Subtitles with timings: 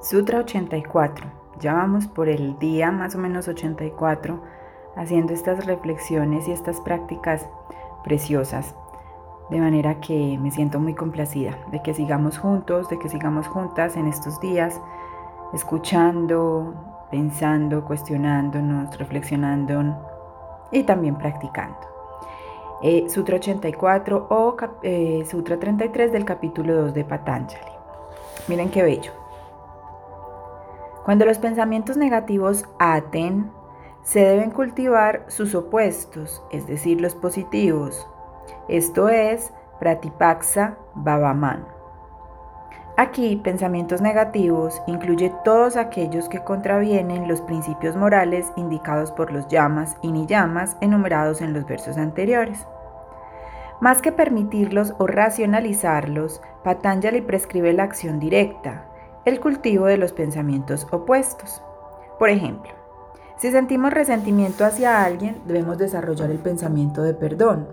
[0.00, 1.26] Sutra 84.
[1.60, 4.40] Ya vamos por el día más o menos 84
[4.94, 7.48] haciendo estas reflexiones y estas prácticas
[8.04, 8.74] preciosas.
[9.50, 13.96] De manera que me siento muy complacida de que sigamos juntos, de que sigamos juntas
[13.96, 14.80] en estos días,
[15.54, 16.74] escuchando,
[17.10, 19.96] pensando, cuestionándonos, reflexionando
[20.72, 21.78] y también practicando.
[22.82, 27.72] Eh, Sutra 84 o eh, Sutra 33 del capítulo 2 de Patanjali.
[28.48, 29.25] Miren qué bello.
[31.06, 33.48] Cuando los pensamientos negativos aten,
[34.02, 38.08] se deben cultivar sus opuestos, es decir, los positivos.
[38.66, 41.64] Esto es Pratipaksa Bhavaman.
[42.96, 49.96] Aquí, pensamientos negativos incluye todos aquellos que contravienen los principios morales indicados por los llamas
[50.02, 52.66] y ni llamas enumerados en los versos anteriores.
[53.80, 58.86] Más que permitirlos o racionalizarlos, Patanjali prescribe la acción directa,
[59.26, 61.60] el cultivo de los pensamientos opuestos.
[62.16, 62.70] Por ejemplo,
[63.38, 67.68] si sentimos resentimiento hacia alguien, debemos desarrollar el pensamiento de perdón.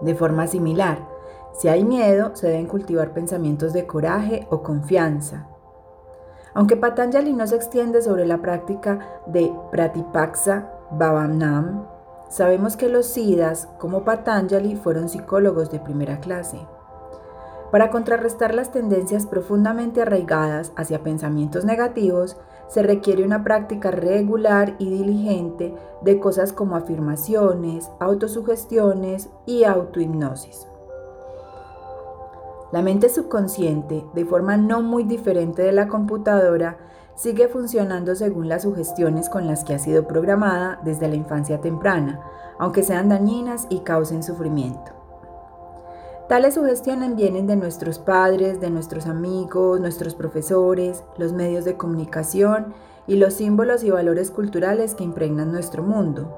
[0.00, 1.06] De forma similar,
[1.52, 5.46] si hay miedo, se deben cultivar pensamientos de coraje o confianza.
[6.54, 11.86] Aunque Patanjali no se extiende sobre la práctica de Pratipaksa Bhavanam,
[12.30, 16.58] sabemos que los Siddhas, como Patanjali, fueron psicólogos de primera clase.
[17.70, 22.36] Para contrarrestar las tendencias profundamente arraigadas hacia pensamientos negativos,
[22.68, 30.66] se requiere una práctica regular y diligente de cosas como afirmaciones, autosugestiones y autohipnosis.
[32.72, 36.78] La mente subconsciente, de forma no muy diferente de la computadora,
[37.16, 42.20] sigue funcionando según las sugestiones con las que ha sido programada desde la infancia temprana,
[42.58, 44.99] aunque sean dañinas y causen sufrimiento.
[46.30, 52.72] Tales sugestiones vienen de nuestros padres, de nuestros amigos, nuestros profesores, los medios de comunicación
[53.08, 56.32] y los símbolos y valores culturales que impregnan nuestro mundo.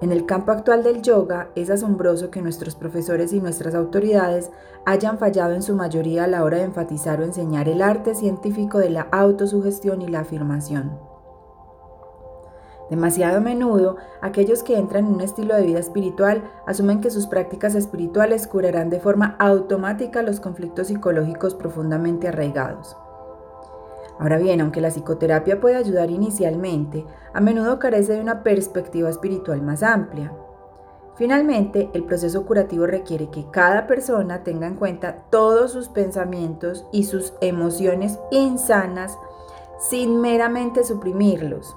[0.00, 4.52] En el campo actual del yoga es asombroso que nuestros profesores y nuestras autoridades
[4.84, 8.78] hayan fallado en su mayoría a la hora de enfatizar o enseñar el arte científico
[8.78, 11.05] de la autosugestión y la afirmación.
[12.90, 17.26] Demasiado a menudo, aquellos que entran en un estilo de vida espiritual asumen que sus
[17.26, 22.96] prácticas espirituales curarán de forma automática los conflictos psicológicos profundamente arraigados.
[24.20, 27.04] Ahora bien, aunque la psicoterapia puede ayudar inicialmente,
[27.34, 30.32] a menudo carece de una perspectiva espiritual más amplia.
[31.16, 37.04] Finalmente, el proceso curativo requiere que cada persona tenga en cuenta todos sus pensamientos y
[37.04, 39.18] sus emociones insanas
[39.78, 41.76] sin meramente suprimirlos.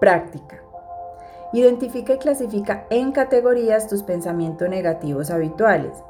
[0.00, 0.62] Práctica.
[1.52, 6.02] Identifica y clasifica en categorías tus pensamientos negativos habituales.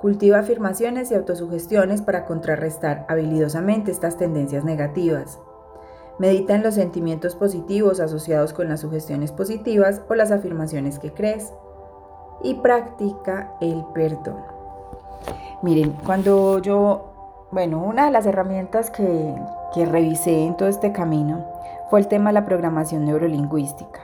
[0.00, 5.38] Cultiva afirmaciones y autosugestiones para contrarrestar habilidosamente estas tendencias negativas.
[6.18, 11.52] Medita en los sentimientos positivos asociados con las sugestiones positivas o las afirmaciones que crees.
[12.42, 14.42] Y practica el perdón.
[15.62, 19.34] Miren, cuando yo, bueno, una de las herramientas que,
[19.74, 21.44] que revisé en todo este camino
[21.90, 24.00] fue el tema de la programación neurolingüística.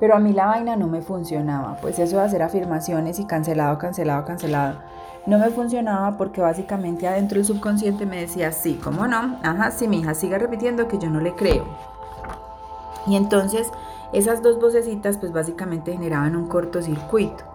[0.00, 3.78] Pero a mí la vaina no me funcionaba, pues eso de hacer afirmaciones y cancelado,
[3.78, 4.80] cancelado, cancelado,
[5.26, 9.38] no me funcionaba porque básicamente adentro del subconsciente me decía, sí, ¿cómo no?
[9.42, 11.64] Ajá, sí, mi hija sigue repitiendo que yo no le creo.
[13.06, 13.70] Y entonces
[14.12, 17.53] esas dos vocecitas pues básicamente generaban un cortocircuito.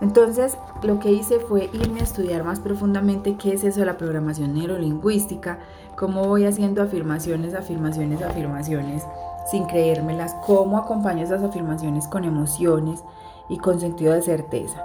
[0.00, 3.98] Entonces, lo que hice fue irme a estudiar más profundamente qué es eso de la
[3.98, 5.58] programación neurolingüística,
[5.94, 9.06] cómo voy haciendo afirmaciones, afirmaciones, afirmaciones,
[9.50, 13.04] sin creérmelas, cómo acompaño esas afirmaciones con emociones
[13.50, 14.82] y con sentido de certeza.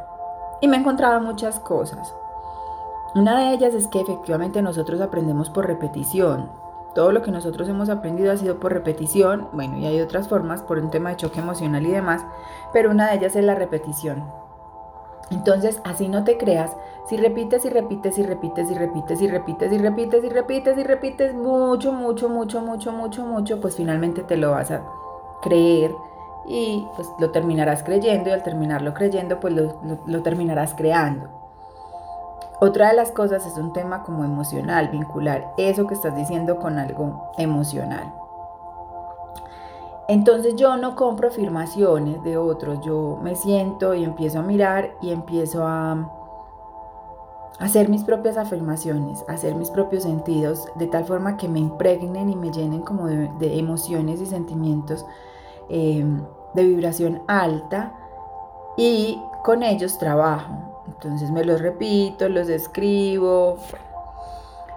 [0.61, 2.13] Y me he encontrado muchas cosas.
[3.13, 6.49] Una de ellas es que efectivamente nosotros aprendemos por repetición.
[6.93, 10.61] Todo lo que nosotros hemos aprendido ha sido por repetición, bueno, y hay otras formas,
[10.61, 12.25] por un tema de choque emocional y demás,
[12.73, 14.44] pero una de ellas es la repetición.
[15.31, 16.71] Entonces, así no te creas.
[17.09, 20.83] Si repites y repites y repites y repites y repites y repites y repites y
[20.83, 24.81] repites mucho, mucho, mucho, mucho, mucho, mucho, pues finalmente te lo vas a
[25.41, 25.91] creer
[26.47, 29.75] y pues lo terminarás creyendo y al terminarlo creyendo, pues lo,
[30.05, 31.29] lo terminarás creando.
[32.59, 36.79] Otra de las cosas es un tema como emocional, vincular eso que estás diciendo con
[36.79, 38.13] algo emocional.
[40.07, 45.11] Entonces yo no compro afirmaciones de otros, yo me siento y empiezo a mirar y
[45.11, 46.11] empiezo a
[47.59, 52.35] hacer mis propias afirmaciones, hacer mis propios sentidos, de tal forma que me impregnen y
[52.35, 55.05] me llenen como de, emociones y sentimientos
[55.69, 56.23] em,
[56.53, 57.93] de vibración alta
[58.77, 60.83] y con ellos trabajo.
[60.87, 63.57] Entonces me los repito, los escribo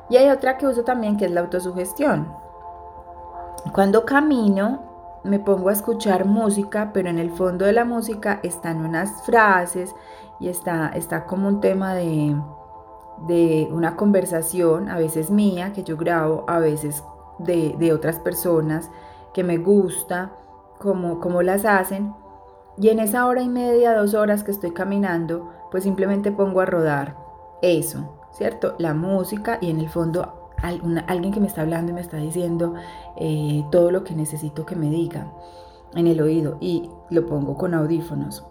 [0.09, 2.29] Y hay otra que uso también que es la autosugestión.
[3.75, 4.88] Cuando camino
[5.25, 9.95] me pongo a escuchar música, pero en el fondo de la música están unas frases
[10.41, 12.37] y está, está como un tema de,
[13.27, 17.03] de una conversación, a veces mía, que yo grabo, a veces
[17.39, 18.91] de, de otras personas
[19.33, 20.33] que me gusta,
[20.79, 22.15] como, como las hacen.
[22.77, 26.67] Y en esa hora y media, dos horas que estoy caminando, pues simplemente pongo a
[26.67, 27.17] rodar
[27.61, 28.75] eso, ¿cierto?
[28.79, 32.75] La música y en el fondo alguien que me está hablando y me está diciendo
[33.17, 35.33] eh, todo lo que necesito que me diga
[35.95, 38.45] en el oído y lo pongo con audífonos.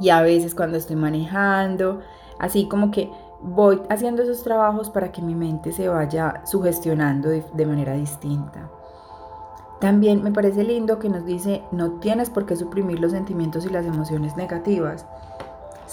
[0.00, 2.00] Y a veces cuando estoy manejando,
[2.38, 3.10] así como que
[3.40, 8.70] voy haciendo esos trabajos para que mi mente se vaya sugestionando de manera distinta.
[9.80, 13.68] También me parece lindo que nos dice, no tienes por qué suprimir los sentimientos y
[13.68, 15.06] las emociones negativas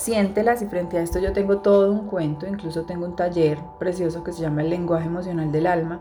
[0.02, 4.24] siéntelas y frente a esto yo tengo todo un cuento, incluso tengo un taller precioso
[4.24, 6.00] que se llama el lenguaje emocional del alma.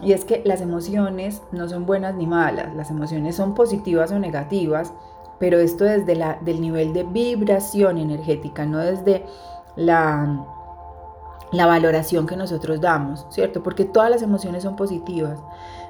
[0.00, 4.18] Y es que las emociones no son buenas ni malas, las emociones son positivas o
[4.18, 4.92] negativas,
[5.38, 9.26] pero esto desde la, del nivel de vibración energética, no desde
[9.74, 10.46] la,
[11.50, 13.62] la valoración que nosotros damos, ¿cierto?
[13.62, 15.40] Porque todas las emociones son positivas,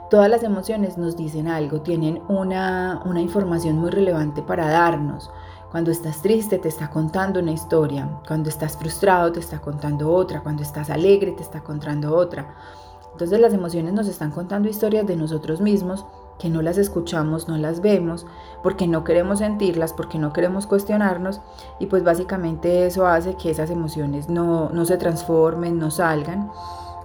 [0.09, 5.31] todas las emociones nos dicen algo, tienen una, una información muy relevante para darnos.
[5.71, 10.43] Cuando estás triste te está contando una historia, cuando estás frustrado te está contando otra,
[10.43, 12.55] cuando estás alegre te está contando otra.
[13.13, 16.05] Entonces las emociones nos están contando historias de nosotros mismos
[16.41, 18.27] que no las escuchamos, no las vemos,
[18.63, 21.41] porque no queremos sentirlas, porque no queremos cuestionarnos
[21.79, 26.51] y pues básicamente eso hace que esas emociones no, se transformen, no salgan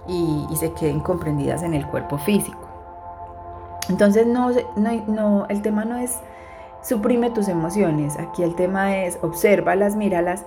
[0.08, 2.66] y, se queden comprendidas en el cuerpo físico.
[3.90, 4.50] Entonces no,
[5.06, 6.18] no, el tema no es
[6.86, 8.16] suprime tus emociones.
[8.18, 10.44] Aquí el tema es obsérvalas, míralas,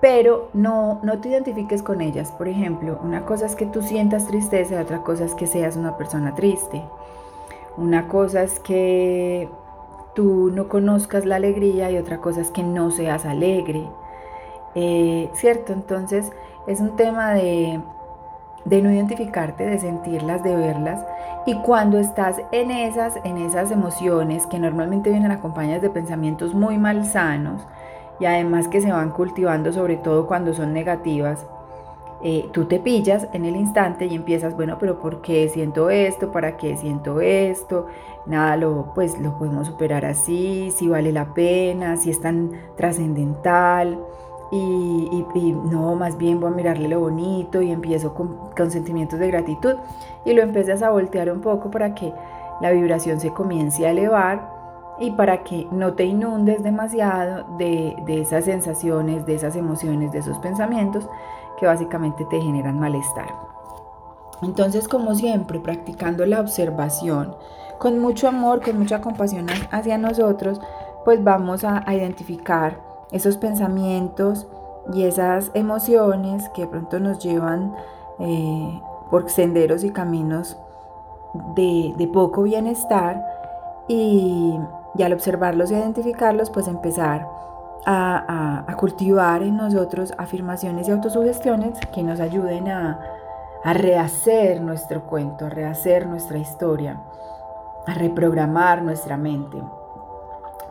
[0.00, 2.32] pero no, no te identifiques con ellas.
[2.32, 5.76] Por ejemplo, una cosa es que tú sientas tristeza y otra cosa es que seas
[5.76, 6.82] una persona triste.
[7.76, 9.48] Una cosa es que
[10.14, 13.88] tú no conozcas la alegría y otra cosa es que no seas alegre.
[14.74, 15.72] Eh, ¿Cierto?
[15.72, 16.32] Entonces
[16.66, 17.80] es un tema de
[18.66, 21.00] de no identificarte, de sentirlas, de verlas.
[21.46, 26.76] Y cuando estás en esas, en esas emociones que normalmente vienen acompañadas de pensamientos muy
[26.76, 27.62] malsanos
[28.18, 31.46] y además que se van cultivando sobre todo cuando son negativas,
[32.22, 36.32] eh, tú te pillas en el instante y empiezas, bueno, pero ¿por qué siento esto?
[36.32, 37.86] ¿Para qué siento esto?
[38.24, 44.00] Nada, lo, pues lo podemos superar así, si vale la pena, si es tan trascendental
[44.50, 45.24] y,
[45.70, 49.74] no, más bien voy a mirarle lo bonito y empiezo con, sentimientos de gratitud
[50.24, 52.12] y lo empiezas a voltear un poco para que
[52.60, 54.54] la vibración se comience a elevar
[54.98, 60.20] y para que no te inundes demasiado de, de esas sensaciones, de esas emociones, de
[60.20, 61.08] esos pensamientos
[61.58, 63.28] que básicamente te generan malestar.
[64.42, 67.34] Entonces, como siempre, practicando la observación
[67.78, 70.60] con mucho amor, con mucha compasión hacia nosotros,
[71.04, 74.46] pues vamos a identificar esos pensamientos
[74.92, 77.74] y esas emociones que de pronto nos llevan
[78.18, 78.80] eh,
[79.10, 80.56] por senderos y caminos
[81.54, 83.24] de, poco bienestar
[83.88, 84.58] y,
[85.02, 87.28] al observarlos y identificarlos, pues empezar
[87.84, 93.00] a, cultivar en nosotros afirmaciones y autosugestiones que nos ayuden a,
[93.64, 97.00] a rehacer nuestro cuento, a rehacer nuestra historia,
[97.86, 99.62] a reprogramar nuestra mente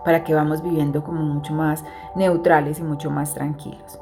[0.06, 1.84] para que vamos viviendo como mucho más
[2.16, 4.00] neutrales y mucho más tranquilos.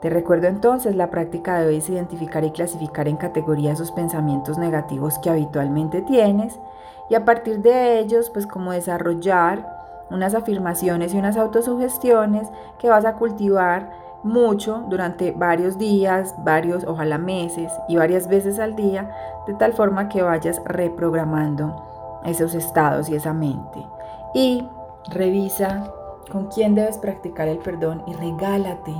[0.00, 4.58] Te recuerdo entonces, la práctica de hoy es identificar y clasificar en categorías esos pensamientos
[4.58, 6.60] negativos que habitualmente tienes
[7.08, 9.74] y a partir de ellos, pues como desarrollar
[10.10, 12.48] unas afirmaciones y unas autosugestiones
[12.78, 13.90] que vas a cultivar
[14.22, 19.10] mucho durante varios días, varios, ojalá meses y varias veces al día,
[19.46, 23.86] de tal forma que vayas reprogramando esos estados y esa mente.
[24.34, 24.68] Y
[25.08, 25.92] Revisa
[26.32, 28.92] con quién debes practicar el perdón y regálate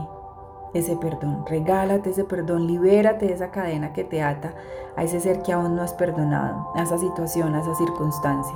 [0.72, 4.54] ese perdón, regálate ese perdón, libérate de esa cadena que te ata
[4.94, 8.54] a ese ser que aún no has perdonado, a esa situación, a esa circunstancia.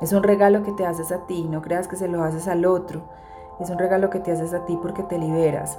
[0.00, 2.64] Es un regalo que te haces a ti, no creas que se lo haces al
[2.64, 3.02] otro.
[3.58, 5.78] Es un regalo que te haces a ti porque te liberas,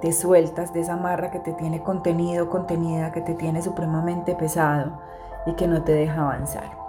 [0.00, 4.98] te sueltas de esa marra que te tiene contenido, contenida, que te tiene supremamente pesado
[5.46, 6.83] y que no te deja avanzar.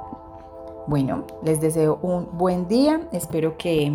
[0.88, 3.02] Bueno, les deseo un buen día.
[3.12, 3.92] Espero que,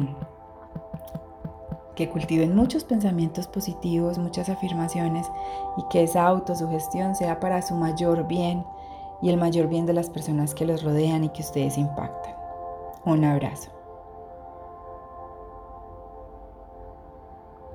[1.94, 5.26] que cultiven muchos pensamientos positivos, muchas afirmaciones
[5.76, 8.64] y que esa autosugestión sea para su mayor bien
[9.23, 12.35] y el mayor bien de las personas que los rodean y que ustedes impactan.
[13.04, 13.79] Un abrazo.